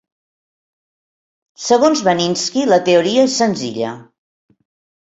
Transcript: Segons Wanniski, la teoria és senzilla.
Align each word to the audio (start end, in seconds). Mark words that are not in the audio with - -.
Segons 1.67 2.03
Wanniski, 2.09 2.67
la 2.73 2.81
teoria 2.89 3.31
és 3.31 3.39
senzilla. 3.45 3.95